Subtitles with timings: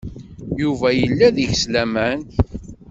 [0.61, 2.19] Yuba yella deg-s laman.